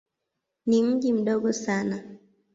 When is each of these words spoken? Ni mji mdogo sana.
Ni 0.65 0.83
mji 0.83 1.13
mdogo 1.13 1.53
sana. 1.53 2.03